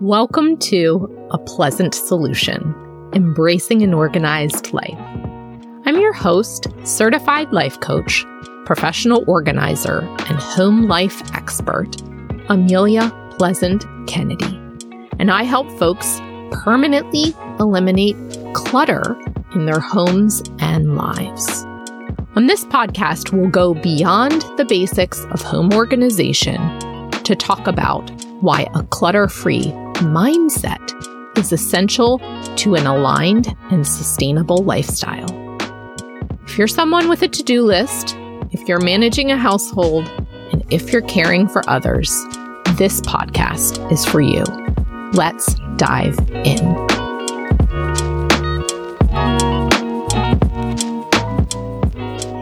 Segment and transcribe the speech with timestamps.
[0.00, 2.74] Welcome to A Pleasant Solution
[3.14, 4.98] Embracing an Organized Life.
[5.86, 8.24] I'm your host, certified life coach,
[8.64, 12.02] professional organizer, and home life expert,
[12.48, 14.60] Amelia Pleasant Kennedy.
[15.20, 16.18] And I help folks
[16.50, 18.16] permanently eliminate
[18.52, 19.16] clutter
[19.54, 21.62] in their homes and lives.
[22.34, 26.58] On this podcast, we'll go beyond the basics of home organization
[27.22, 32.18] to talk about why a clutter free mindset is essential
[32.56, 35.28] to an aligned and sustainable lifestyle.
[36.46, 38.16] If you're someone with a to do list,
[38.50, 40.08] if you're managing a household,
[40.52, 42.10] and if you're caring for others,
[42.76, 44.44] this podcast is for you.
[45.12, 46.74] Let's dive in.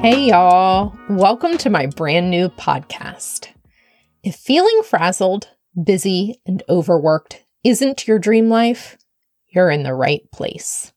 [0.00, 0.96] Hey, y'all.
[1.08, 3.48] Welcome to my brand new podcast.
[4.22, 5.48] If feeling frazzled,
[5.80, 8.98] busy, and overworked isn't your dream life,
[9.48, 10.92] you're in the right place.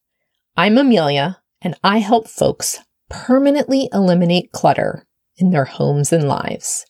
[0.58, 5.06] I'm Amelia, and I help folks permanently eliminate clutter
[5.38, 6.86] in their homes and lives.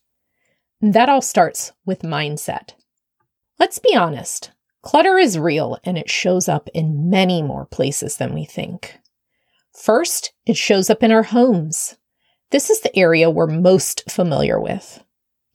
[0.82, 2.73] that all starts with mindset.
[3.59, 4.52] Let's be honest,
[4.82, 8.98] clutter is real and it shows up in many more places than we think.
[9.73, 11.98] First, it shows up in our homes.
[12.52, 15.04] This is the area we're most familiar with.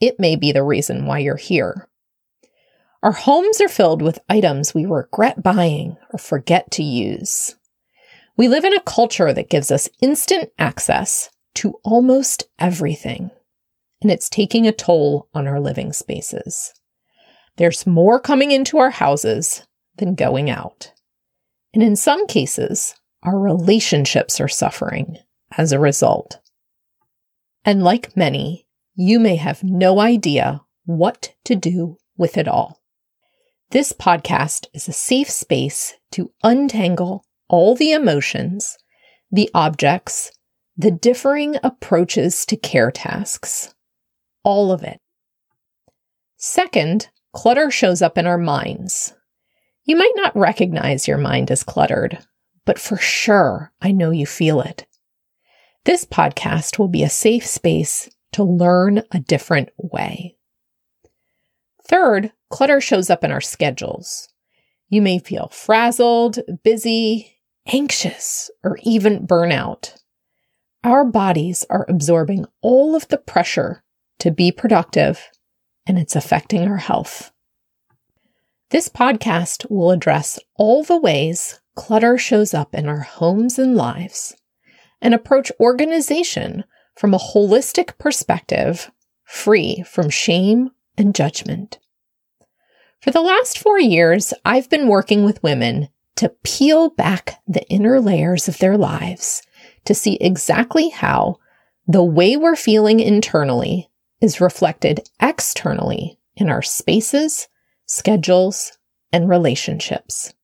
[0.01, 1.90] It may be the reason why you're here.
[3.03, 7.56] Our homes are filled with items we regret buying or forget to use.
[8.37, 13.31] We live in a culture that gives us instant access to almost everything,
[14.03, 16.75] and it's taking a toll on our living spaces.
[17.56, 20.93] There's more coming into our houses than going out.
[21.73, 25.17] And in some cases, our relationships are suffering
[25.56, 26.39] as a result.
[27.65, 32.80] And like many, you may have no idea what to do with it all.
[33.71, 38.77] This podcast is a safe space to untangle all the emotions,
[39.31, 40.33] the objects,
[40.77, 43.72] the differing approaches to care tasks.
[44.43, 44.99] All of it.
[46.37, 49.15] Second, clutter shows up in our minds.
[49.84, 52.19] You might not recognize your mind as cluttered,
[52.67, 54.84] but for sure, I know you feel it.
[55.84, 60.34] This podcast will be a safe space to learn a different way.
[61.87, 64.28] Third, clutter shows up in our schedules.
[64.88, 69.97] You may feel frazzled, busy, anxious, or even burnout.
[70.83, 73.83] Our bodies are absorbing all of the pressure
[74.19, 75.28] to be productive,
[75.87, 77.33] and it's affecting our health.
[78.71, 84.37] This podcast will address all the ways clutter shows up in our homes and lives
[85.00, 86.65] and approach organization
[86.97, 88.91] from a holistic perspective,
[89.25, 91.78] free from shame and judgment.
[93.00, 97.99] For the last four years, I've been working with women to peel back the inner
[97.99, 99.43] layers of their lives
[99.87, 101.38] to see exactly how
[101.87, 103.91] the way we're feeling internally
[104.21, 107.49] is reflected externally in our spaces,
[107.87, 108.77] schedules,
[109.12, 110.34] and relationships.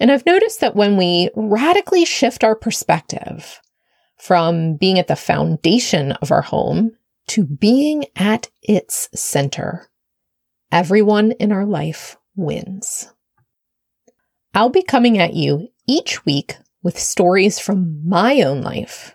[0.00, 3.60] And I've noticed that when we radically shift our perspective
[4.16, 6.92] from being at the foundation of our home
[7.26, 9.90] to being at its center,
[10.70, 13.12] everyone in our life wins.
[14.54, 19.14] I'll be coming at you each week with stories from my own life.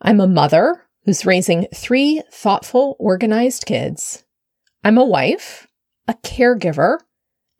[0.00, 4.24] I'm a mother who's raising three thoughtful, organized kids.
[4.84, 5.66] I'm a wife,
[6.08, 6.98] a caregiver,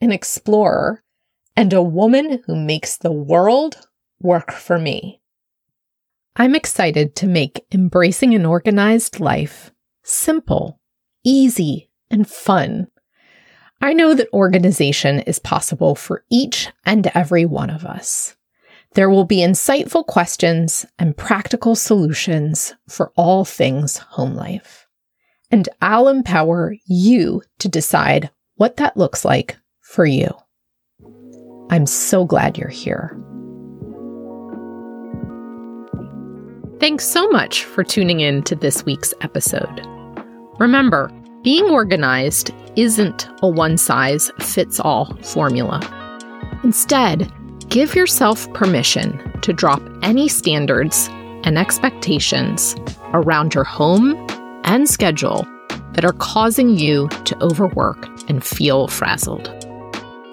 [0.01, 1.03] an explorer,
[1.57, 3.87] and a woman who makes the world
[4.21, 5.21] work for me.
[6.35, 9.71] I'm excited to make embracing an organized life
[10.03, 10.81] simple,
[11.25, 12.89] easy, and fun.
[13.83, 18.37] I know that organization is possible for each and every one of us.
[18.95, 24.87] There will be insightful questions and practical solutions for all things home life.
[25.51, 30.31] And I'll empower you to decide what that looks like for you.
[31.69, 33.19] I'm so glad you're here.
[36.79, 39.85] Thanks so much for tuning in to this week's episode.
[40.61, 41.11] Remember,
[41.43, 45.81] being organized isn't a one size fits all formula.
[46.63, 47.31] Instead,
[47.69, 51.09] give yourself permission to drop any standards
[51.43, 52.77] and expectations
[53.13, 54.15] around your home
[54.65, 55.45] and schedule
[55.95, 59.49] that are causing you to overwork and feel frazzled.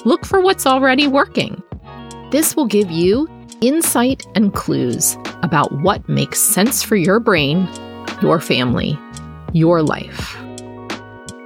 [0.05, 1.61] Look for what's already working.
[2.29, 3.27] This will give you
[3.61, 7.67] insight and clues about what makes sense for your brain,
[8.21, 8.97] your family,
[9.53, 10.37] your life.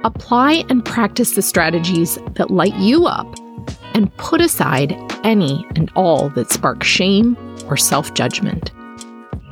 [0.04, 3.26] Apply and practice the strategies that light you up
[3.94, 7.36] and put aside any and all that spark shame
[7.68, 8.70] or self judgment.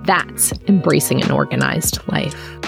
[0.05, 2.59] That's embracing an organized life.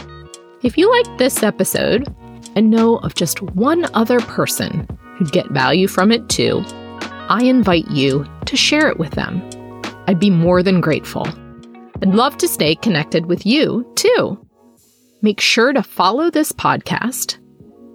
[0.63, 2.09] If you liked this episode
[2.57, 6.65] and know of just one other person who'd get value from it too,
[7.29, 9.43] I invite you to share it with them.
[10.07, 11.27] I'd be more than grateful.
[12.01, 14.39] I'd love to stay connected with you too.
[15.21, 17.39] Make sure to follow this podcast,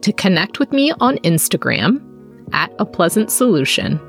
[0.01, 2.03] to connect with me on Instagram
[2.53, 3.99] at a pleasant solution,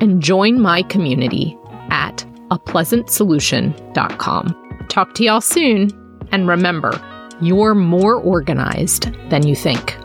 [0.00, 1.56] and join my community
[1.90, 4.86] at apleasantsolution.com.
[4.88, 5.90] Talk to y'all soon,
[6.32, 7.00] and remember,
[7.40, 9.96] you're more organized than you think.